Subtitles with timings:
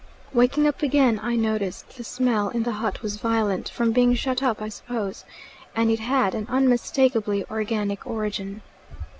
[0.33, 4.41] Waking up again I noticed the smell in the hut was violent, from being shut
[4.41, 5.25] up I suppose,
[5.75, 8.63] and it had an unmistakably organic origin.